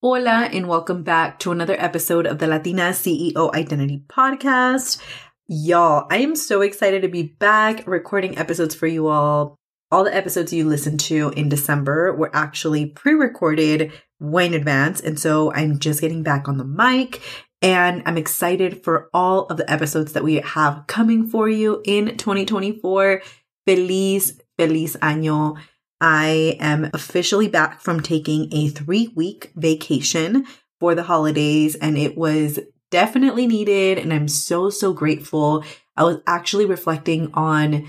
[0.00, 5.02] Hola, and welcome back to another episode of the Latina CEO Identity Podcast.
[5.48, 9.56] Y'all, I am so excited to be back recording episodes for you all.
[9.90, 13.90] All the episodes you listened to in December were actually pre recorded
[14.20, 15.00] way in advance.
[15.00, 17.20] And so I'm just getting back on the mic
[17.60, 22.16] and I'm excited for all of the episodes that we have coming for you in
[22.16, 23.20] 2024.
[23.66, 25.58] Feliz, feliz año.
[26.00, 30.46] I am officially back from taking a three week vacation
[30.78, 32.60] for the holidays and it was
[32.90, 33.98] definitely needed.
[33.98, 35.64] And I'm so, so grateful.
[35.96, 37.88] I was actually reflecting on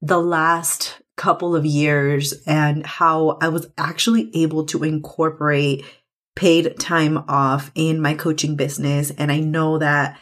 [0.00, 5.84] the last couple of years and how I was actually able to incorporate
[6.36, 9.10] paid time off in my coaching business.
[9.10, 10.20] And I know that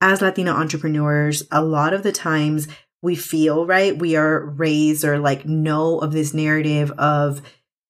[0.00, 2.66] as Latina entrepreneurs, a lot of the times
[3.02, 3.98] we feel, right?
[3.98, 7.42] We are raised or like know of this narrative of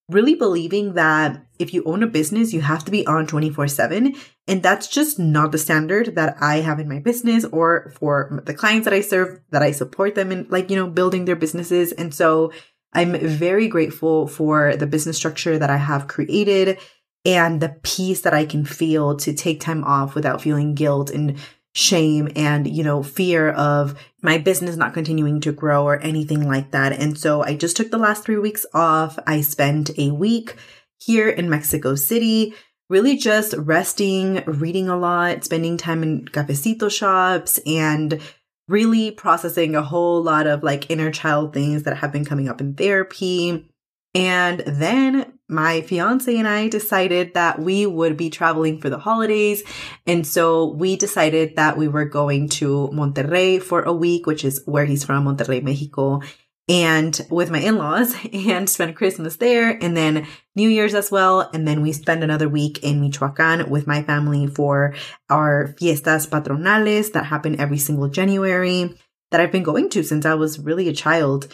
[0.09, 4.15] really believing that if you own a business, you have to be on 24 7.
[4.48, 8.55] And that's just not the standard that I have in my business or for the
[8.55, 11.93] clients that I serve, that I support them in like, you know, building their businesses.
[11.93, 12.52] And so
[12.93, 16.79] I'm very grateful for the business structure that I have created
[17.24, 21.38] and the peace that I can feel to take time off without feeling guilt and
[21.74, 26.70] shame and, you know, fear of my business not continuing to grow or anything like
[26.70, 26.92] that.
[26.92, 29.18] And so I just took the last three weeks off.
[29.26, 30.56] I spent a week
[30.98, 32.54] here in Mexico City,
[32.88, 38.20] really just resting, reading a lot, spending time in cafecito shops and
[38.68, 42.60] really processing a whole lot of like inner child things that have been coming up
[42.60, 43.71] in therapy.
[44.15, 49.63] And then my fiance and I decided that we would be traveling for the holidays.
[50.07, 54.63] And so we decided that we were going to Monterrey for a week, which is
[54.66, 56.21] where he's from, Monterrey, Mexico,
[56.68, 61.51] and with my in-laws and spend Christmas there and then New Year's as well.
[61.52, 64.94] And then we spend another week in Michoacan with my family for
[65.28, 68.94] our fiestas patronales that happen every single January
[69.31, 71.49] that I've been going to since I was really a child.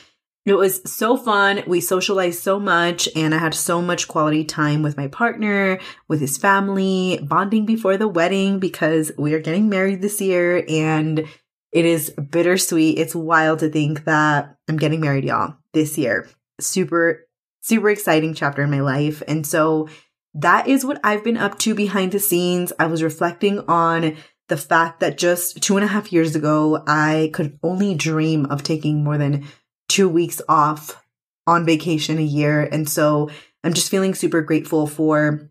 [0.46, 1.62] It was so fun.
[1.66, 5.78] We socialized so much and I had so much quality time with my partner,
[6.08, 11.26] with his family, bonding before the wedding because we are getting married this year and
[11.70, 12.98] it is bittersweet.
[12.98, 16.28] It's wild to think that I'm getting married, y'all, this year.
[16.60, 17.26] Super,
[17.60, 19.22] super exciting chapter in my life.
[19.28, 19.88] And so
[20.34, 22.72] that is what I've been up to behind the scenes.
[22.78, 24.16] I was reflecting on
[24.48, 28.62] the fact that just two and a half years ago, I could only dream of
[28.62, 29.46] taking more than
[29.88, 31.02] two weeks off
[31.46, 32.62] on vacation a year.
[32.62, 33.30] And so
[33.64, 35.50] I'm just feeling super grateful for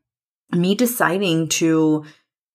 [0.52, 2.06] me deciding to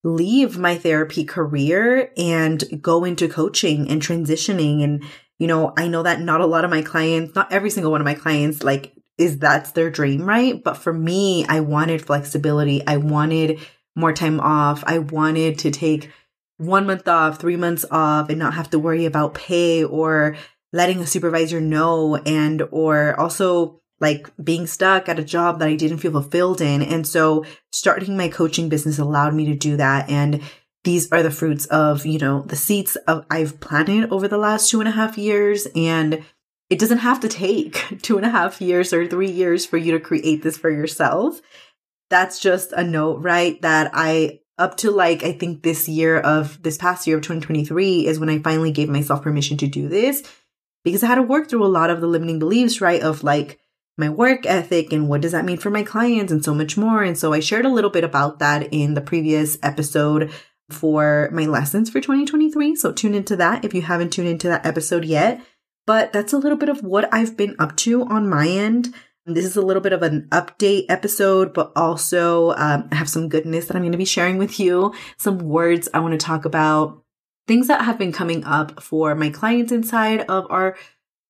[0.05, 4.83] leave my therapy career and go into coaching and transitioning.
[4.83, 5.05] And,
[5.39, 8.01] you know, I know that not a lot of my clients, not every single one
[8.01, 10.63] of my clients, like, is that's their dream, right?
[10.63, 12.85] But for me, I wanted flexibility.
[12.87, 13.61] I wanted
[13.95, 14.83] more time off.
[14.87, 16.11] I wanted to take
[16.57, 20.37] one month off, three months off and not have to worry about pay or
[20.73, 25.77] letting a supervisor know and or also like being stuck at a job that I
[25.77, 26.83] didn't feel fulfilled in.
[26.83, 30.11] And so starting my coaching business allowed me to do that.
[30.11, 30.43] And
[30.83, 34.69] these are the fruits of, you know, the seeds of I've planted over the last
[34.69, 35.69] two and a half years.
[35.77, 36.25] And
[36.69, 39.93] it doesn't have to take two and a half years or three years for you
[39.93, 41.41] to create this for yourself.
[42.11, 43.63] That's just a note, right?
[43.63, 48.07] That I up to like I think this year of this past year of 2023
[48.07, 50.23] is when I finally gave myself permission to do this
[50.85, 53.03] because I had to work through a lot of the limiting beliefs, right?
[53.03, 53.59] Of like
[53.99, 57.03] my work ethic and what does that mean for my clients and so much more.
[57.03, 60.33] And so I shared a little bit about that in the previous episode
[60.71, 62.77] for my lessons for 2023.
[62.77, 65.41] So tune into that if you haven't tuned into that episode yet.
[65.87, 68.95] But that's a little bit of what I've been up to on my end.
[69.27, 73.29] This is a little bit of an update episode, but also um, I have some
[73.29, 76.45] goodness that I'm going to be sharing with you, some words I want to talk
[76.45, 77.02] about,
[77.47, 80.77] things that have been coming up for my clients inside of our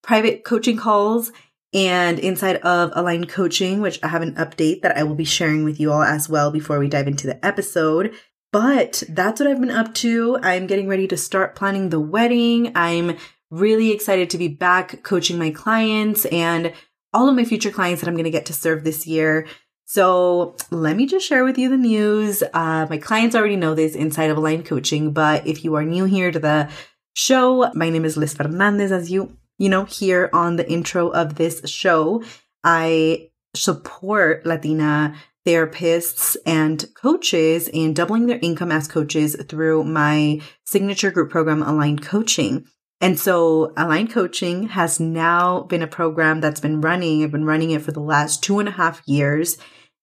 [0.02, 1.32] private coaching calls
[1.74, 5.64] and inside of aligned coaching, which I have an update that I will be sharing
[5.64, 8.14] with you all as well before we dive into the episode.
[8.52, 10.38] But that's what I've been up to.
[10.42, 12.72] I'm getting ready to start planning the wedding.
[12.74, 13.16] I'm
[13.50, 16.74] really excited to be back coaching my clients and
[17.14, 19.46] all of my future clients that I'm going to get to serve this year.
[19.92, 22.42] So let me just share with you the news.
[22.54, 26.06] Uh, my clients already know this inside of Aligned Coaching, but if you are new
[26.06, 26.70] here to the
[27.12, 28.90] show, my name is Liz Fernandez.
[28.90, 32.24] As you, you know, here on the intro of this show,
[32.64, 35.14] I support Latina
[35.46, 42.02] therapists and coaches in doubling their income as coaches through my signature group program, Aligned
[42.02, 42.64] Coaching.
[43.02, 47.22] And so Aligned Coaching has now been a program that's been running.
[47.22, 49.58] I've been running it for the last two and a half years.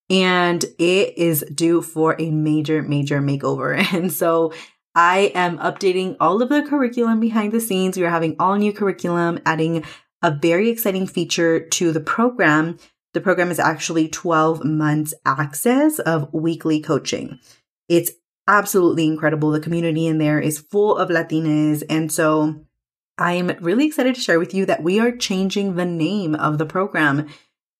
[0.09, 3.77] And it is due for a major, major makeover.
[3.94, 4.53] And so
[4.95, 7.97] I am updating all of the curriculum behind the scenes.
[7.97, 9.83] We are having all new curriculum, adding
[10.21, 12.77] a very exciting feature to the program.
[13.13, 17.39] The program is actually 12 months access of weekly coaching.
[17.88, 18.11] It's
[18.47, 19.51] absolutely incredible.
[19.51, 21.83] The community in there is full of Latinas.
[21.89, 22.65] And so
[23.17, 26.65] I'm really excited to share with you that we are changing the name of the
[26.65, 27.27] program.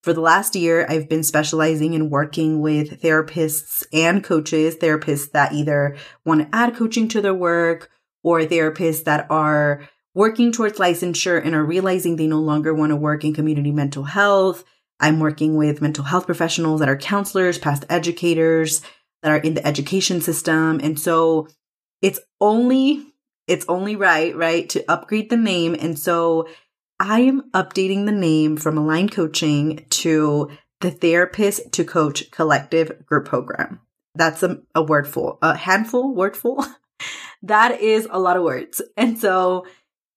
[0.01, 5.51] For the last year, I've been specializing in working with therapists and coaches, therapists that
[5.51, 7.90] either want to add coaching to their work
[8.24, 12.96] or therapists that are working towards licensure and are realizing they no longer want to
[12.96, 14.63] work in community mental health.
[15.01, 18.81] I'm working with mental health professionals that are counselors, past educators
[19.22, 20.80] that are in the education system.
[20.81, 21.48] And so
[22.01, 23.06] it's only
[23.48, 25.75] it's only right, right, to upgrade the name.
[25.80, 26.48] And so
[27.00, 30.51] I am updating the name from Align Coaching to
[30.81, 33.80] the Therapist to Coach Collective Group Program.
[34.16, 36.66] That's a, a wordful, a handful, wordful.
[37.44, 38.81] that is a lot of words.
[38.98, 39.66] And so,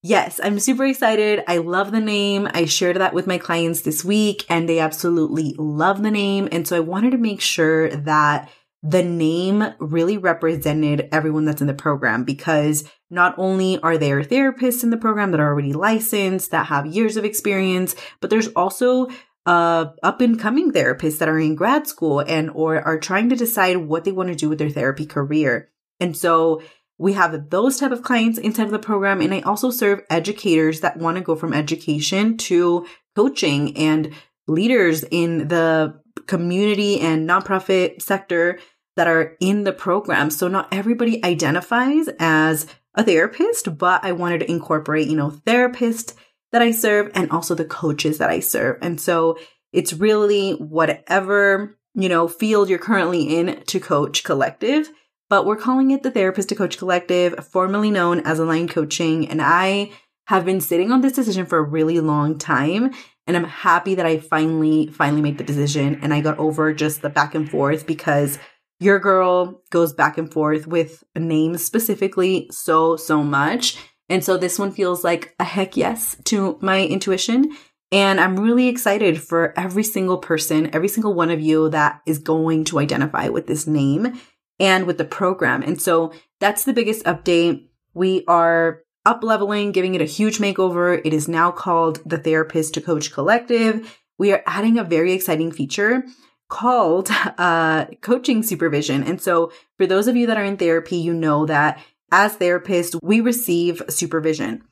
[0.02, 1.44] yes, I'm super excited.
[1.46, 2.48] I love the name.
[2.52, 6.48] I shared that with my clients this week and they absolutely love the name.
[6.50, 8.50] And so I wanted to make sure that
[8.82, 14.82] the name really represented everyone that's in the program because not only are there therapists
[14.82, 19.08] in the program that are already licensed, that have years of experience, but there's also
[19.46, 23.36] uh, up and coming therapists that are in grad school and or are trying to
[23.36, 25.70] decide what they want to do with their therapy career.
[26.00, 26.62] And so
[26.98, 29.20] we have those type of clients inside of the program.
[29.20, 32.86] And I also serve educators that want to go from education to
[33.16, 34.12] coaching and
[34.46, 38.58] leaders in the community and nonprofit sector
[38.96, 40.30] that are in the program.
[40.30, 46.14] So not everybody identifies as a therapist, but I wanted to incorporate, you know, therapists
[46.52, 48.78] that I serve and also the coaches that I serve.
[48.82, 49.38] And so
[49.72, 54.90] it's really whatever, you know, field you're currently in to coach collective,
[55.30, 59.28] but we're calling it the therapist to coach collective, formerly known as Align Coaching.
[59.28, 59.92] And I
[60.26, 62.92] have been sitting on this decision for a really long time.
[63.26, 67.02] And I'm happy that I finally, finally made the decision and I got over just
[67.02, 68.38] the back and forth because
[68.80, 73.76] your girl goes back and forth with names specifically so, so much.
[74.08, 77.56] And so this one feels like a heck yes to my intuition.
[77.92, 82.18] And I'm really excited for every single person, every single one of you that is
[82.18, 84.18] going to identify with this name
[84.58, 85.62] and with the program.
[85.62, 87.68] And so that's the biggest update.
[87.94, 91.00] We are up leveling, giving it a huge makeover.
[91.04, 93.98] It is now called the Therapist to Coach Collective.
[94.18, 96.04] We are adding a very exciting feature
[96.48, 97.08] called
[97.38, 99.02] uh, coaching supervision.
[99.02, 102.98] And so, for those of you that are in therapy, you know that as therapists,
[103.02, 104.62] we receive supervision.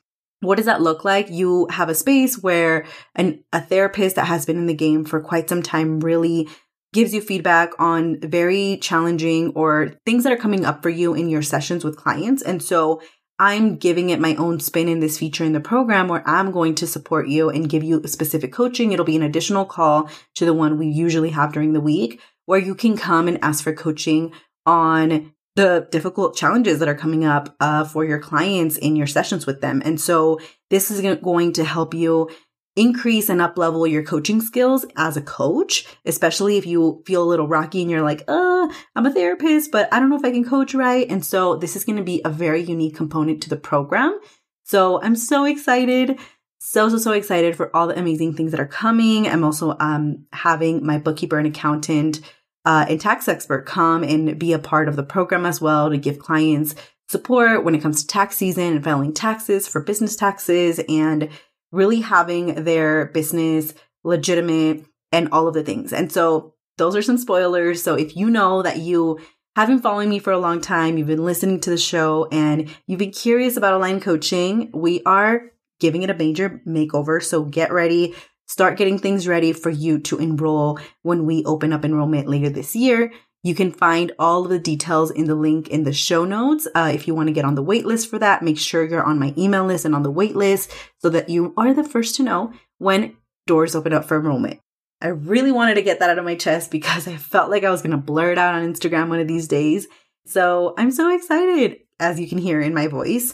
[0.41, 1.29] What does that look like?
[1.29, 2.85] You have a space where
[3.15, 6.49] an, a therapist that has been in the game for quite some time really
[6.93, 11.29] gives you feedback on very challenging or things that are coming up for you in
[11.29, 12.41] your sessions with clients.
[12.41, 13.01] And so
[13.41, 16.75] I'm giving it my own spin in this feature in the program where I'm going
[16.75, 18.91] to support you and give you specific coaching.
[18.91, 22.59] It'll be an additional call to the one we usually have during the week where
[22.59, 24.31] you can come and ask for coaching
[24.67, 29.47] on the difficult challenges that are coming up uh, for your clients in your sessions
[29.47, 29.81] with them.
[29.83, 30.39] And so
[30.69, 32.29] this is going to help you
[32.75, 37.25] increase and up level your coaching skills as a coach, especially if you feel a
[37.25, 40.31] little rocky and you're like, uh, I'm a therapist, but I don't know if I
[40.31, 41.09] can coach right.
[41.09, 44.17] And so this is going to be a very unique component to the program.
[44.63, 46.19] So I'm so excited.
[46.59, 49.27] So, so, so excited for all the amazing things that are coming.
[49.27, 52.21] I'm also um, having my bookkeeper and accountant
[52.63, 55.97] uh, and tax expert come and be a part of the program as well to
[55.97, 56.75] give clients
[57.09, 61.29] support when it comes to tax season and filing taxes for business taxes and
[61.71, 63.73] really having their business
[64.03, 65.93] legitimate and all of the things.
[65.93, 67.83] And so those are some spoilers.
[67.83, 69.19] So if you know that you
[69.55, 72.69] have been following me for a long time, you've been listening to the show and
[72.87, 77.21] you've been curious about Align coaching, we are giving it a major makeover.
[77.21, 78.15] So get ready.
[78.47, 82.75] Start getting things ready for you to enroll when we open up enrollment later this
[82.75, 83.11] year.
[83.43, 86.67] You can find all of the details in the link in the show notes.
[86.75, 89.03] Uh, if you want to get on the wait list for that, make sure you're
[89.03, 92.15] on my email list and on the wait list so that you are the first
[92.15, 93.17] to know when
[93.47, 94.59] doors open up for enrollment.
[95.01, 97.71] I really wanted to get that out of my chest because I felt like I
[97.71, 99.87] was going to blur it out on Instagram one of these days.
[100.27, 103.33] So I'm so excited, as you can hear in my voice.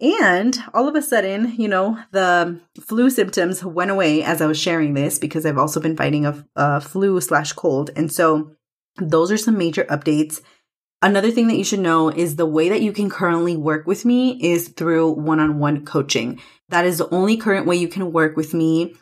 [0.00, 4.58] And all of a sudden, you know, the flu symptoms went away as I was
[4.58, 7.90] sharing this because I've also been fighting a, a flu slash cold.
[7.96, 8.52] And so
[8.96, 10.40] those are some major updates.
[11.02, 14.04] Another thing that you should know is the way that you can currently work with
[14.04, 16.40] me is through one on one coaching.
[16.70, 18.94] That is the only current way you can work with me.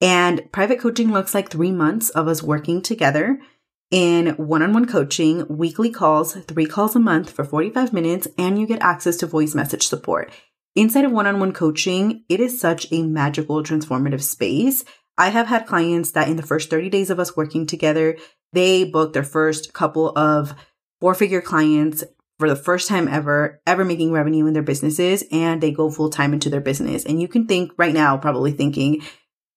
[0.00, 3.40] And private coaching looks like three months of us working together.
[3.90, 8.58] in one on one coaching, weekly calls, three calls a month for 45 minutes, and
[8.58, 10.30] you get access to voice message support.
[10.76, 14.84] Inside of one on one coaching, it is such a magical, transformative space.
[15.16, 18.16] I have had clients that in the first 30 days of us working together,
[18.52, 20.54] they booked their first couple of
[21.00, 22.04] four figure clients
[22.38, 26.10] for the first time ever, ever making revenue in their businesses, and they go full
[26.10, 27.04] time into their business.
[27.04, 29.02] And you can think right now, probably thinking,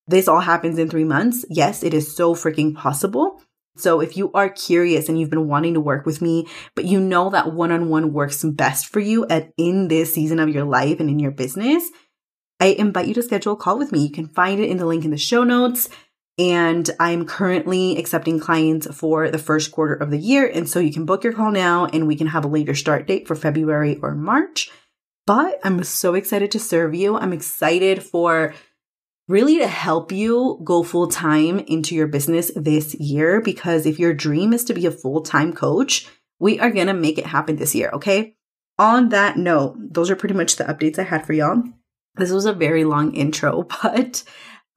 [0.08, 1.46] this all happens in three months.
[1.50, 3.42] Yes, it is so freaking possible.
[3.78, 7.00] So if you are curious and you've been wanting to work with me, but you
[7.00, 11.10] know that one-on-one works best for you at in this season of your life and
[11.10, 11.90] in your business,
[12.60, 14.00] I invite you to schedule a call with me.
[14.04, 15.88] You can find it in the link in the show notes.
[16.42, 20.50] And I'm currently accepting clients for the first quarter of the year.
[20.52, 23.06] And so you can book your call now and we can have a later start
[23.06, 24.72] date for February or March.
[25.28, 27.16] But I'm so excited to serve you.
[27.16, 28.56] I'm excited for
[29.28, 33.40] really to help you go full time into your business this year.
[33.40, 36.94] Because if your dream is to be a full time coach, we are going to
[36.96, 37.92] make it happen this year.
[37.94, 38.36] Okay.
[38.80, 41.62] On that note, those are pretty much the updates I had for y'all.
[42.16, 44.24] This was a very long intro, but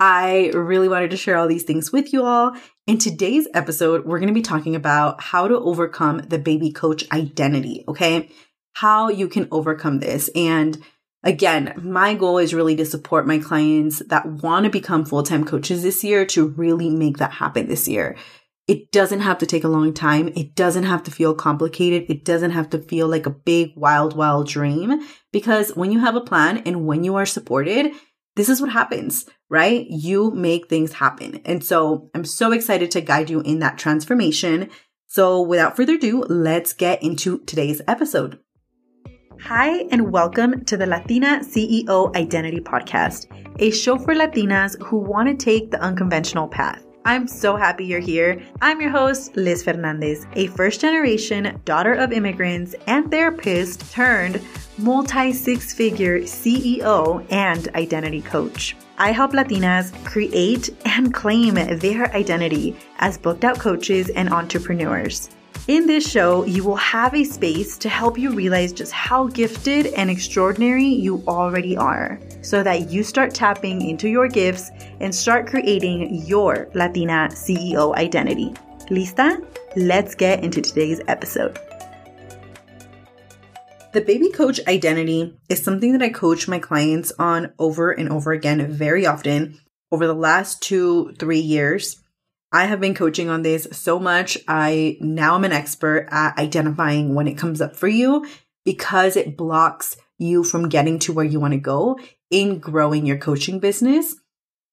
[0.01, 2.57] I really wanted to share all these things with you all.
[2.87, 7.05] In today's episode, we're going to be talking about how to overcome the baby coach
[7.13, 7.85] identity.
[7.89, 8.31] Okay.
[8.75, 10.29] How you can overcome this.
[10.35, 10.83] And
[11.25, 15.45] Again, my goal is really to support my clients that want to become full time
[15.45, 18.17] coaches this year to really make that happen this year.
[18.69, 20.29] It doesn't have to take a long time.
[20.37, 22.11] It doesn't have to feel complicated.
[22.11, 25.01] It doesn't have to feel like a big, wild, wild dream
[25.33, 27.93] because when you have a plan and when you are supported,
[28.37, 29.87] this is what happens, right?
[29.89, 31.41] You make things happen.
[31.45, 34.71] And so I'm so excited to guide you in that transformation.
[35.07, 38.41] So without further ado, let's get into today's episode.
[39.43, 43.27] Hi, and welcome to the Latina CEO Identity Podcast,
[43.61, 46.84] a show for Latinas who want to take the unconventional path.
[47.07, 48.41] I'm so happy you're here.
[48.63, 54.41] I'm your host, Liz Fernandez, a first generation daughter of immigrants and therapist turned
[54.79, 58.75] multi six figure CEO and identity coach.
[58.97, 65.29] I help Latinas create and claim their identity as booked out coaches and entrepreneurs.
[65.67, 69.89] In this show, you will have a space to help you realize just how gifted
[69.89, 74.71] and extraordinary you already are so that you start tapping into your gifts
[75.01, 78.55] and start creating your Latina CEO identity.
[78.91, 79.45] Lista?
[79.77, 81.59] Let's get into today's episode.
[83.93, 88.33] The baby coach identity is something that I coach my clients on over and over
[88.33, 89.61] again very often
[89.93, 92.03] over the last two, three years.
[92.51, 94.39] I have been coaching on this so much.
[94.49, 98.27] I now am an expert at identifying when it comes up for you
[98.65, 101.99] because it blocks you from getting to where you want to go
[102.31, 104.17] in growing your coaching business.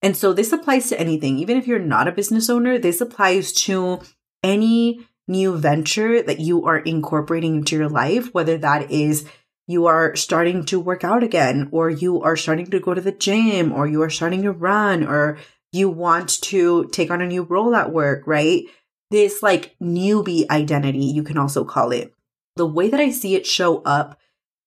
[0.02, 1.38] And so this applies to anything.
[1.40, 4.02] Even if you're not a business owner, this applies to
[4.44, 9.26] any new venture that you are incorporating into your life, whether that is
[9.68, 13.12] you are starting to work out again, or you are starting to go to the
[13.12, 15.38] gym, or you are starting to run, or
[15.72, 18.66] you want to take on a new role at work, right?
[19.12, 22.14] This like newbie identity, you can also call it.
[22.56, 24.20] The way that I see it show up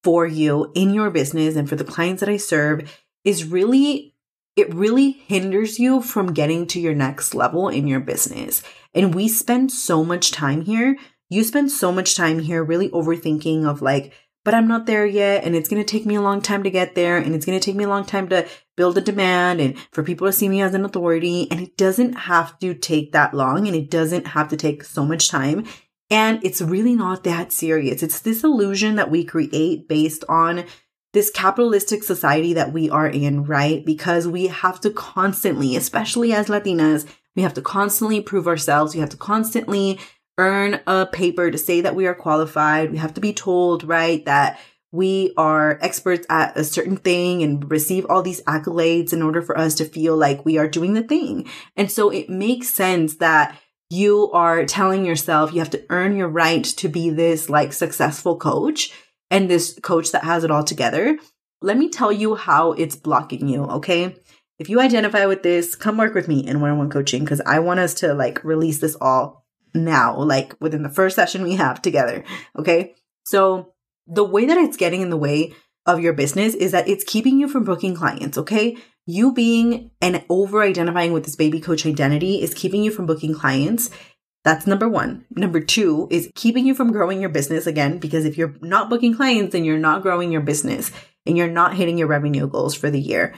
[0.02, 4.13] for you in your business and for the clients that I serve is really,
[4.56, 8.62] it really hinders you from getting to your next level in your business.
[8.94, 10.96] And we spend so much time here.
[11.28, 14.12] You spend so much time here really overthinking of like,
[14.44, 15.42] but I'm not there yet.
[15.42, 17.16] And it's going to take me a long time to get there.
[17.16, 18.46] And it's going to take me a long time to
[18.76, 21.50] build a demand and for people to see me as an authority.
[21.50, 25.04] And it doesn't have to take that long and it doesn't have to take so
[25.04, 25.64] much time.
[26.10, 28.02] And it's really not that serious.
[28.02, 30.64] It's this illusion that we create based on
[31.14, 33.86] this capitalistic society that we are in, right?
[33.86, 37.06] Because we have to constantly, especially as Latinas,
[37.36, 38.94] we have to constantly prove ourselves.
[38.94, 39.98] We have to constantly
[40.36, 42.90] earn a paper to say that we are qualified.
[42.90, 44.58] We have to be told, right, that
[44.90, 49.56] we are experts at a certain thing and receive all these accolades in order for
[49.56, 51.48] us to feel like we are doing the thing.
[51.76, 53.56] And so it makes sense that
[53.90, 58.36] you are telling yourself you have to earn your right to be this like successful
[58.36, 58.92] coach
[59.30, 61.18] and this coach that has it all together.
[61.62, 64.16] Let me tell you how it's blocking you, okay?
[64.58, 67.80] If you identify with this, come work with me in one-on-one coaching because I want
[67.80, 72.24] us to like release this all now, like within the first session we have together.
[72.56, 72.94] Okay.
[73.24, 73.72] So
[74.06, 75.54] the way that it's getting in the way
[75.86, 78.38] of your business is that it's keeping you from booking clients.
[78.38, 78.76] Okay.
[79.06, 83.34] You being and over identifying with this baby coach identity is keeping you from booking
[83.34, 83.90] clients.
[84.44, 85.24] That's number one.
[85.30, 89.16] Number two is keeping you from growing your business again, because if you're not booking
[89.16, 90.92] clients, then you're not growing your business
[91.24, 93.34] and you're not hitting your revenue goals for the year.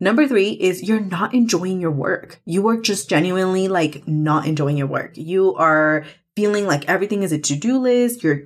[0.00, 2.40] Number three is you're not enjoying your work.
[2.44, 5.16] You are just genuinely like not enjoying your work.
[5.16, 6.04] You are
[6.34, 8.22] feeling like everything is a to-do list.
[8.22, 8.42] You're,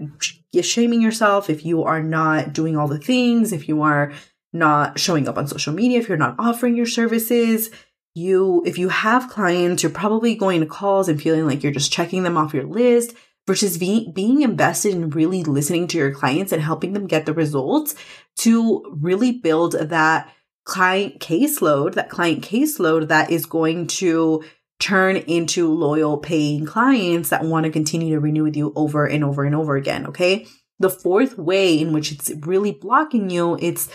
[0.53, 4.13] you're shaming yourself if you are not doing all the things, if you are
[4.53, 7.71] not showing up on social media, if you're not offering your services.
[8.14, 11.93] You, if you have clients, you're probably going to calls and feeling like you're just
[11.93, 13.14] checking them off your list
[13.47, 17.33] versus being, being invested in really listening to your clients and helping them get the
[17.33, 17.95] results
[18.38, 20.33] to really build that
[20.64, 24.43] client caseload, that client caseload that is going to
[24.79, 29.23] turn into loyal paying clients that want to continue to renew with you over and
[29.23, 30.07] over and over again.
[30.07, 30.47] Okay.
[30.79, 33.90] The fourth way in which it's really blocking you, it's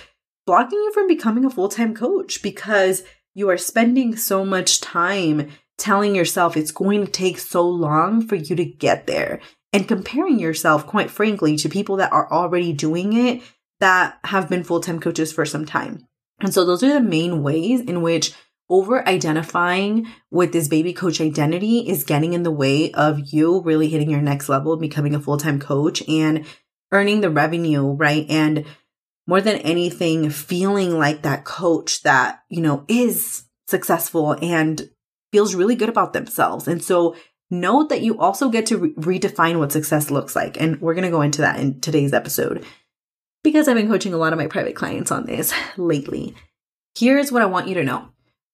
[0.45, 3.03] blocking you from becoming a full time coach because
[3.35, 8.35] you are spending so much time telling yourself it's going to take so long for
[8.35, 9.41] you to get there
[9.73, 13.43] and comparing yourself, quite frankly, to people that are already doing it
[13.81, 16.07] that have been full time coaches for some time.
[16.39, 18.33] And so those are the main ways in which
[18.69, 23.89] over identifying with this baby coach identity is getting in the way of you really
[23.89, 26.45] hitting your next level, becoming a full time coach and
[26.91, 28.25] earning the revenue, right?
[28.29, 28.65] And
[29.27, 34.89] more than anything, feeling like that coach that, you know, is successful and
[35.31, 36.67] feels really good about themselves.
[36.67, 37.15] And so
[37.49, 40.59] note that you also get to re- redefine what success looks like.
[40.59, 42.65] And we're going to go into that in today's episode
[43.43, 46.35] because I've been coaching a lot of my private clients on this lately.
[46.97, 48.09] Here's what I want you to know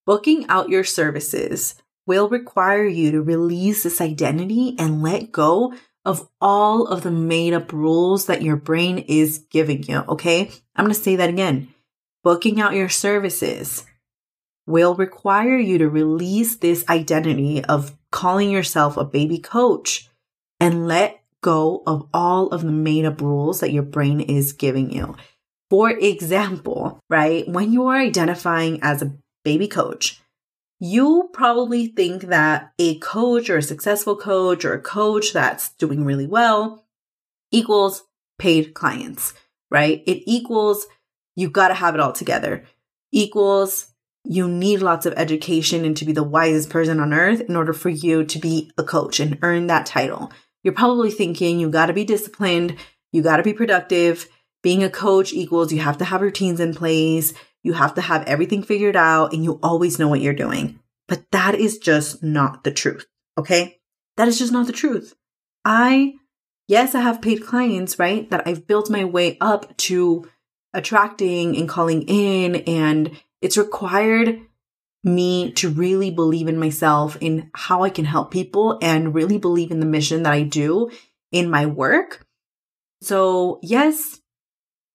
[0.05, 1.75] booking out your services
[2.07, 7.53] will require you to release this identity and let go of all of the made
[7.53, 9.99] up rules that your brain is giving you.
[10.09, 10.51] Okay.
[10.75, 11.69] I'm going to say that again.
[12.23, 13.85] Booking out your services
[14.67, 20.09] will require you to release this identity of calling yourself a baby coach
[20.59, 24.91] and let go of all of the made up rules that your brain is giving
[24.91, 25.15] you.
[25.69, 30.20] For example, right, when you are identifying as a baby coach,
[30.83, 36.03] you probably think that a coach or a successful coach or a coach that's doing
[36.03, 36.83] really well
[37.51, 38.03] equals
[38.39, 39.35] paid clients,
[39.69, 40.01] right?
[40.07, 40.87] It equals
[41.35, 42.65] you've got to have it all together,
[43.11, 47.55] equals you need lots of education and to be the wisest person on earth in
[47.55, 50.31] order for you to be a coach and earn that title.
[50.63, 52.75] You're probably thinking you got to be disciplined,
[53.11, 54.27] you got to be productive.
[54.63, 58.23] Being a coach equals you have to have routines in place, you have to have
[58.23, 60.79] everything figured out, and you always know what you're doing.
[61.07, 63.05] But that is just not the truth.
[63.37, 63.79] Okay.
[64.17, 65.15] That is just not the truth.
[65.65, 66.13] I,
[66.67, 68.29] yes, I have paid clients, right?
[68.29, 70.29] That I've built my way up to
[70.73, 72.55] attracting and calling in.
[72.67, 74.39] And it's required
[75.03, 79.71] me to really believe in myself, in how I can help people, and really believe
[79.71, 80.91] in the mission that I do
[81.31, 82.25] in my work.
[83.01, 84.20] So, yes,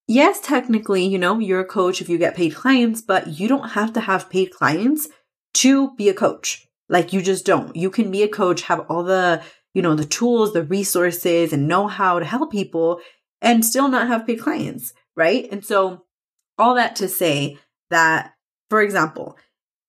[0.06, 3.70] yes, technically, you know, you're a coach if you get paid clients, but you don't
[3.70, 5.08] have to have paid clients
[5.54, 6.66] to be a coach.
[6.88, 7.74] Like, you just don't.
[7.74, 9.42] You can be a coach, have all the,
[9.74, 13.00] you know, the tools, the resources, and know how to help people
[13.40, 15.48] and still not have paid clients, right?
[15.50, 16.04] And so,
[16.58, 17.58] all that to say
[17.90, 18.34] that,
[18.70, 19.36] for example,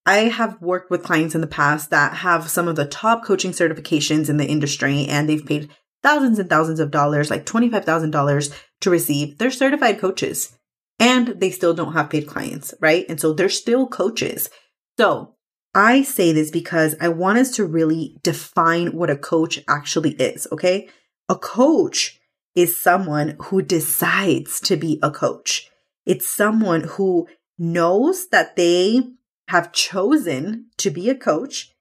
[0.06, 3.52] I have worked with clients in the past that have some of the top coaching
[3.52, 5.70] certifications in the industry and they've paid
[6.02, 9.38] thousands and thousands of dollars, like $25,000 to receive.
[9.38, 10.58] They're certified coaches
[11.00, 13.06] and they still don't have paid clients, right?
[13.10, 14.50] And so they're still coaches.
[14.98, 15.36] So
[15.74, 20.48] I say this because I want us to really define what a coach actually is,
[20.52, 20.90] okay?
[21.30, 22.20] A coach
[22.56, 25.70] is someone who decides to be a coach.
[26.06, 27.28] It's someone who
[27.60, 29.02] knows that they
[29.50, 31.72] have chosen to be a coach.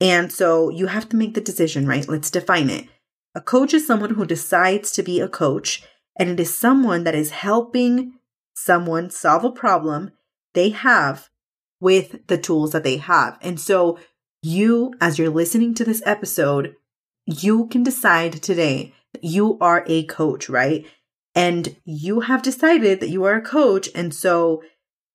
[0.00, 2.06] And so you have to make the decision, right?
[2.06, 2.86] Let's define it.
[3.34, 5.82] A coach is someone who decides to be a coach,
[6.18, 8.14] and it is someone that is helping
[8.54, 10.12] someone solve a problem
[10.54, 11.28] they have
[11.80, 13.38] with the tools that they have.
[13.42, 13.98] And so
[14.42, 16.74] you, as you're listening to this episode,
[17.26, 20.86] you can decide today that you are a coach, right?
[21.34, 23.90] And you have decided that you are a coach.
[23.94, 24.62] And so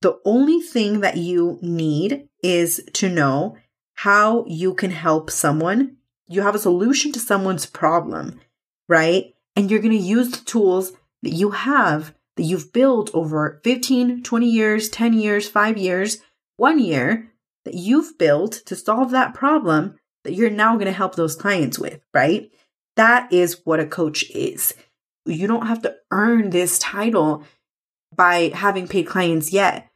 [0.01, 3.57] the only thing that you need is to know
[3.95, 5.97] how you can help someone.
[6.27, 8.39] You have a solution to someone's problem,
[8.87, 9.33] right?
[9.55, 14.23] And you're going to use the tools that you have that you've built over 15,
[14.23, 16.21] 20 years, 10 years, five years,
[16.57, 17.31] one year
[17.65, 21.77] that you've built to solve that problem that you're now going to help those clients
[21.77, 22.49] with, right?
[22.95, 24.73] That is what a coach is.
[25.25, 27.43] You don't have to earn this title
[28.15, 29.91] by having paid clients yet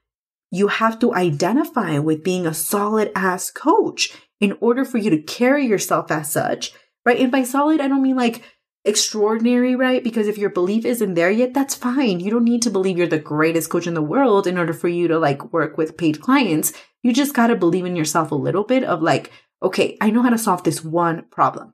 [0.56, 5.22] you have to identify with being a solid ass coach in order for you to
[5.22, 6.72] carry yourself as such,
[7.06, 7.20] right?
[7.20, 8.42] And by solid, I don't mean like
[8.86, 10.04] extraordinary, right?
[10.04, 12.20] Because if your belief isn't there yet, that's fine.
[12.20, 14.88] You don't need to believe you're the greatest coach in the world in order for
[14.88, 16.72] you to like work with paid clients.
[17.02, 20.22] You just got to believe in yourself a little bit of like, okay, I know
[20.22, 21.74] how to solve this one problem.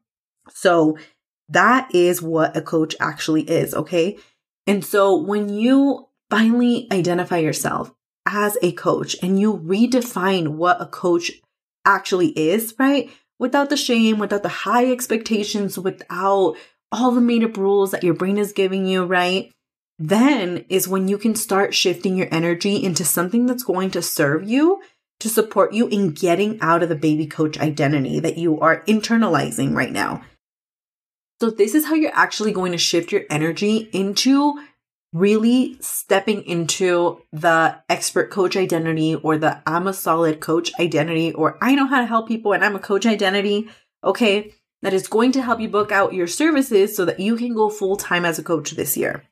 [0.50, 0.98] So
[1.50, 3.74] that is what a coach actually is.
[3.74, 4.18] Okay.
[4.66, 7.94] And so when you finally identify yourself
[8.26, 11.32] as a coach and you redefine what a coach
[11.86, 13.10] actually is, right?
[13.38, 16.56] Without the shame, without the high expectations, without
[16.92, 19.52] all the made up rules that your brain is giving you, right?
[19.98, 24.50] Then is when you can start shifting your energy into something that's going to serve
[24.50, 24.82] you
[25.20, 29.76] to support you in getting out of the baby coach identity that you are internalizing
[29.76, 30.24] right now.
[31.40, 34.60] So, this is how you're actually going to shift your energy into
[35.14, 41.58] really stepping into the expert coach identity or the I'm a solid coach identity or
[41.62, 43.70] I know how to help people and I'm a coach identity.
[44.04, 44.54] Okay.
[44.82, 47.70] That is going to help you book out your services so that you can go
[47.70, 49.24] full time as a coach this year.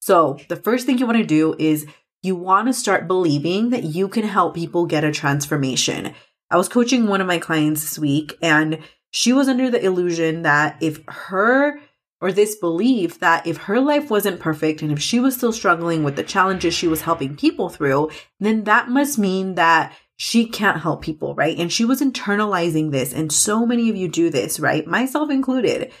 [0.00, 1.86] So, the first thing you want to do is
[2.22, 6.14] you want to start believing that you can help people get a transformation.
[6.50, 8.78] I was coaching one of my clients this week and
[9.10, 11.80] she was under the illusion that if her
[12.20, 16.02] or this belief that if her life wasn't perfect and if she was still struggling
[16.02, 20.82] with the challenges she was helping people through, then that must mean that she can't
[20.82, 21.56] help people, right?
[21.56, 23.14] And she was internalizing this.
[23.14, 24.86] And so many of you do this, right?
[24.86, 25.92] Myself included.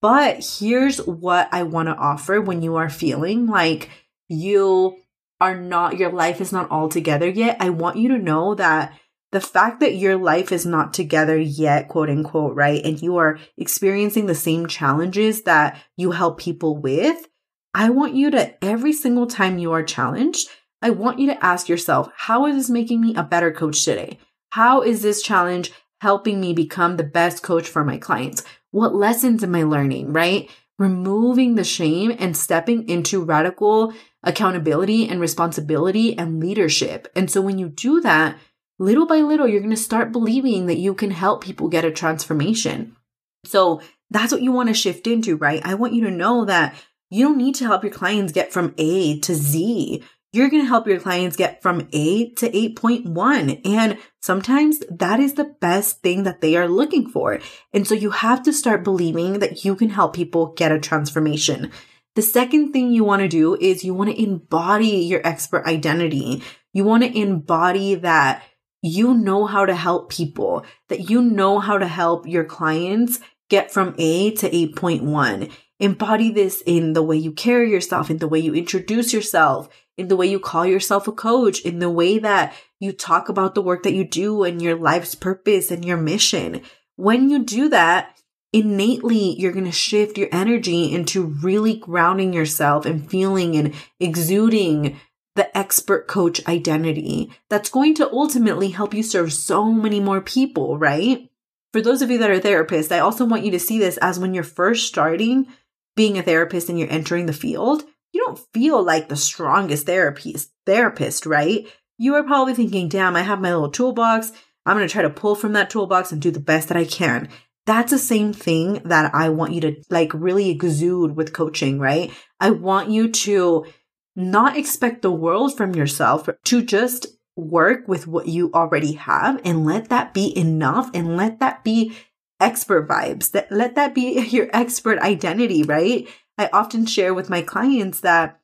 [0.00, 3.90] But here's what I want to offer when you are feeling like
[4.28, 4.96] you
[5.42, 7.58] are not, your life is not all together yet.
[7.60, 8.98] I want you to know that
[9.30, 12.82] the fact that your life is not together yet, quote unquote, right?
[12.82, 17.28] And you are experiencing the same challenges that you help people with.
[17.74, 20.48] I want you to, every single time you are challenged,
[20.82, 24.18] I want you to ask yourself, how is this making me a better coach today?
[24.50, 28.44] How is this challenge helping me become the best coach for my clients?
[28.70, 30.50] What lessons am I learning, right?
[30.78, 37.08] Removing the shame and stepping into radical accountability and responsibility and leadership.
[37.16, 38.36] And so when you do that,
[38.78, 41.90] little by little, you're going to start believing that you can help people get a
[41.90, 42.96] transformation.
[43.44, 45.62] So that's what you want to shift into, right?
[45.64, 46.74] I want you to know that
[47.08, 50.02] you don't need to help your clients get from A to Z.
[50.32, 53.60] You're going to help your clients get from A to 8.1.
[53.64, 57.40] And sometimes that is the best thing that they are looking for.
[57.72, 61.70] And so you have to start believing that you can help people get a transformation.
[62.16, 66.42] The second thing you want to do is you want to embody your expert identity.
[66.72, 68.42] You want to embody that
[68.82, 73.72] you know how to help people, that you know how to help your clients get
[73.72, 75.50] from A to 8.1.
[75.78, 80.08] Embody this in the way you carry yourself, in the way you introduce yourself, in
[80.08, 83.62] the way you call yourself a coach, in the way that you talk about the
[83.62, 86.60] work that you do and your life's purpose and your mission.
[86.96, 88.16] When you do that,
[88.52, 94.98] innately you're going to shift your energy into really grounding yourself and feeling and exuding
[95.34, 100.78] the expert coach identity that's going to ultimately help you serve so many more people,
[100.78, 101.28] right?
[101.72, 104.18] For those of you that are therapists, I also want you to see this as
[104.18, 105.46] when you're first starting
[105.94, 107.82] being a therapist and you're entering the field,
[108.16, 111.68] you don't feel like the strongest therapist, therapist, right?
[111.98, 114.32] You are probably thinking, damn, I have my little toolbox.
[114.64, 116.86] I'm going to try to pull from that toolbox and do the best that I
[116.86, 117.28] can.
[117.66, 122.10] That's the same thing that I want you to like really exude with coaching, right?
[122.40, 123.66] I want you to
[124.14, 129.66] not expect the world from yourself to just work with what you already have and
[129.66, 131.92] let that be enough and let that be
[132.40, 137.42] expert vibes that let that be your expert identity right i often share with my
[137.42, 138.40] clients that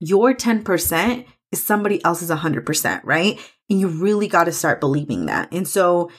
[0.00, 5.52] your 10% is somebody else's 100% right and you really got to start believing that
[5.52, 6.10] and so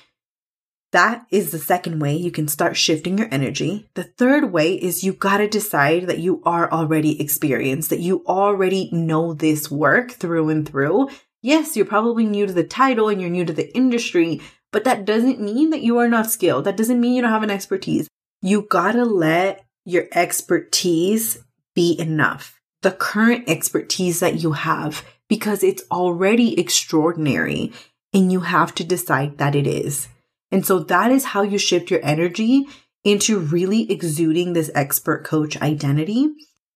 [0.92, 3.88] that is the second way you can start shifting your energy.
[3.94, 8.24] The third way is you got to decide that you are already experienced, that you
[8.26, 11.10] already know this work through and through.
[11.42, 15.06] Yes, you're probably new to the title and you're new to the industry, but that
[15.06, 16.66] doesn't mean that you are not skilled.
[16.66, 18.08] That doesn't mean you don't have an expertise.
[18.42, 21.40] You got to let your expertise
[21.76, 22.60] be enough.
[22.82, 27.74] The current expertise that you have, because it's already extraordinary
[28.14, 30.08] and you have to decide that it is.
[30.52, 32.66] And so that is how you shift your energy
[33.04, 36.30] into really exuding this expert coach identity.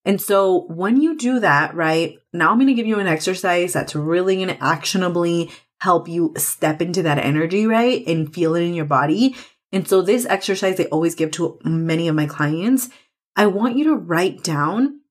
[0.06, 3.73] And so when you do that, right, now I'm going to give you an exercise
[3.73, 8.63] that's really going to actionably help you step into that energy, right, and feel it
[8.63, 9.36] in your body.
[9.71, 12.89] And so this exercise I always give to many of my clients.
[13.36, 15.02] I want you to write down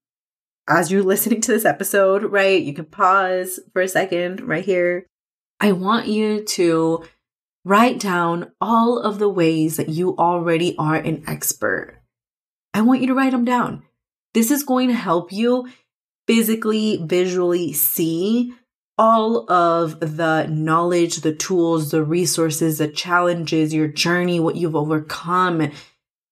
[0.68, 2.62] as you're listening to this episode, right?
[2.62, 5.06] You can pause for a second right here.
[5.60, 7.04] I want you to
[7.64, 12.00] Write down all of the ways that you already are an expert.
[12.74, 13.84] I want you to write them down.
[14.34, 15.68] This is going to help you
[16.26, 18.52] physically, visually see
[18.98, 25.70] all of the knowledge, the tools, the resources, the challenges, your journey, what you've overcome.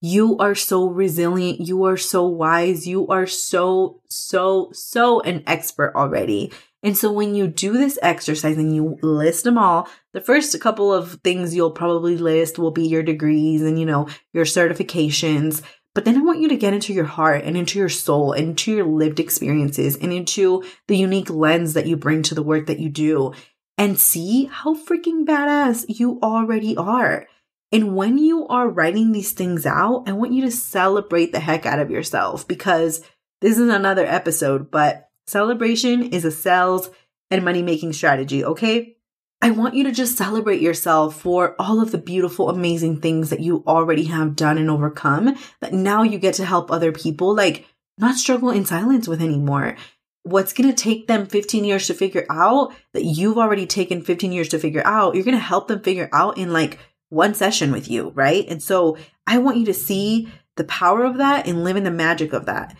[0.00, 1.60] You are so resilient.
[1.60, 2.86] You are so wise.
[2.86, 6.52] You are so, so, so an expert already.
[6.82, 10.92] And so when you do this exercise and you list them all, the first couple
[10.92, 15.62] of things you'll probably list will be your degrees and, you know, your certifications.
[15.94, 18.50] But then I want you to get into your heart and into your soul and
[18.50, 22.66] into your lived experiences and into the unique lens that you bring to the work
[22.66, 23.34] that you do
[23.76, 27.26] and see how freaking badass you already are.
[27.72, 31.66] And when you are writing these things out, I want you to celebrate the heck
[31.66, 33.02] out of yourself because
[33.40, 36.90] this is another episode, but Celebration is a sales
[37.30, 38.96] and money making strategy, okay?
[39.40, 43.38] I want you to just celebrate yourself for all of the beautiful, amazing things that
[43.38, 47.64] you already have done and overcome that now you get to help other people, like
[47.96, 49.76] not struggle in silence with anymore.
[50.24, 54.32] What's going to take them 15 years to figure out that you've already taken 15
[54.32, 56.80] years to figure out, you're going to help them figure out in like
[57.10, 58.46] one session with you, right?
[58.48, 58.96] And so
[59.26, 62.46] I want you to see the power of that and live in the magic of
[62.46, 62.76] that.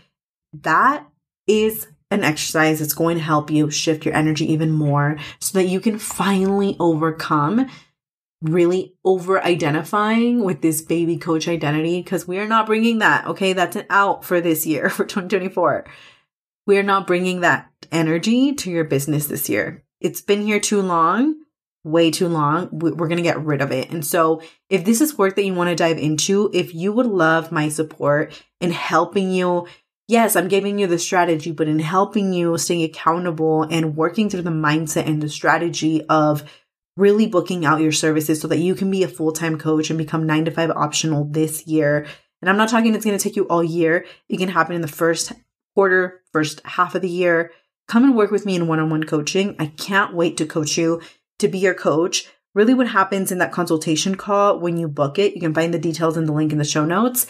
[0.53, 1.07] That
[1.47, 5.69] is an exercise that's going to help you shift your energy even more so that
[5.69, 7.69] you can finally overcome
[8.43, 13.27] really over identifying with this baby coach identity because we are not bringing that.
[13.27, 13.53] Okay.
[13.53, 15.85] That's an out for this year, for 2024.
[16.67, 19.85] We are not bringing that energy to your business this year.
[20.01, 21.37] It's been here too long,
[21.85, 22.69] way too long.
[22.73, 23.91] We're going to get rid of it.
[23.91, 27.07] And so if this is work that you want to dive into, if you would
[27.07, 29.67] love my support in helping you
[30.11, 34.43] yes, I'm giving you the strategy, but in helping you staying accountable and working through
[34.43, 36.43] the mindset and the strategy of
[36.97, 39.99] really booking out your services so that you can be a full time coach and
[39.99, 42.07] become nine to five optional this year.
[42.43, 44.05] And I'm not talking it's going to take you all year.
[44.29, 45.33] It can happen in the first
[45.75, 47.53] quarter, first half of the year.
[47.87, 49.55] Come and work with me in one on one coaching.
[49.61, 51.01] I can't wait to coach you,
[51.41, 52.29] to be your coach.
[52.55, 55.79] Really, what happens in that consultation call when you book it, you can find the
[55.79, 57.27] details in the link in the show notes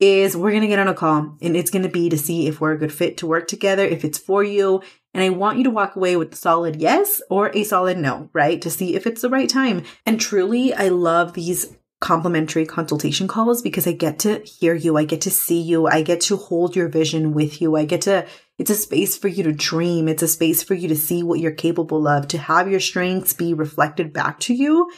[0.00, 2.46] is we're going to get on a call and it's going to be to see
[2.46, 4.82] if we're a good fit to work together, if it's for you.
[5.12, 8.28] And I want you to walk away with a solid yes or a solid no,
[8.32, 8.60] right?
[8.62, 9.84] To see if it's the right time.
[10.04, 14.96] And truly, I love these complimentary consultation calls because I get to hear you.
[14.96, 15.86] I get to see you.
[15.86, 17.76] I get to hold your vision with you.
[17.76, 18.26] I get to,
[18.58, 20.08] it's a space for you to dream.
[20.08, 23.32] It's a space for you to see what you're capable of, to have your strengths
[23.32, 24.90] be reflected back to you.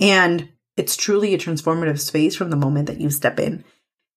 [0.00, 3.64] And it's truly a transformative space from the moment that you step in.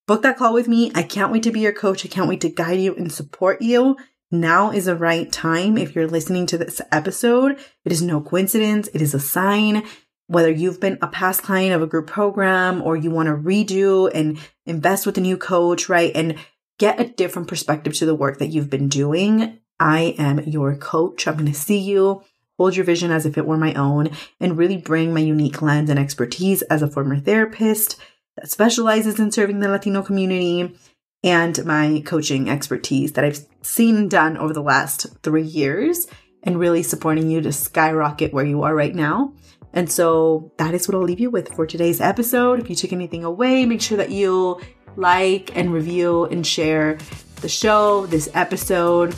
[0.07, 0.91] Book that call with me.
[0.95, 2.05] I can't wait to be your coach.
[2.05, 3.97] I can't wait to guide you and support you.
[4.31, 5.77] Now is the right time.
[5.77, 8.89] If you're listening to this episode, it is no coincidence.
[8.93, 9.83] It is a sign.
[10.27, 14.11] Whether you've been a past client of a group program or you want to redo
[14.13, 16.11] and invest with a new coach, right?
[16.15, 16.35] And
[16.77, 19.59] get a different perspective to the work that you've been doing.
[19.79, 21.27] I am your coach.
[21.27, 22.23] I'm going to see you,
[22.57, 24.09] hold your vision as if it were my own,
[24.39, 27.99] and really bring my unique lens and expertise as a former therapist
[28.35, 30.75] that specializes in serving the Latino community
[31.23, 36.07] and my coaching expertise that I've seen done over the last three years
[36.43, 39.33] and really supporting you to skyrocket where you are right now.
[39.77, 42.59] And so that is what I'll leave you with for today's episode.
[42.59, 44.59] If you took anything away, make sure that you
[44.95, 46.97] like and review and share
[47.41, 49.13] the show, this episode,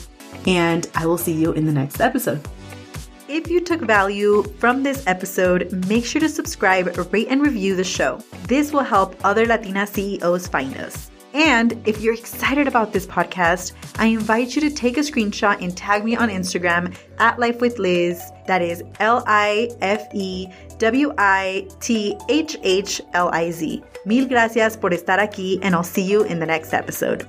[0.46, 2.46] and I will see you in the next episode.
[3.26, 7.82] If you took value from this episode, make sure to subscribe, rate, and review the
[7.82, 8.20] show.
[8.46, 11.09] This will help other Latina CEOs find us.
[11.32, 15.76] And if you're excited about this podcast, I invite you to take a screenshot and
[15.76, 18.20] tag me on Instagram at Life with Liz.
[18.46, 23.82] That is L I F E W I T H H L I Z.
[24.06, 27.26] Mil gracias por estar aquí, and I'll see you in the next episode.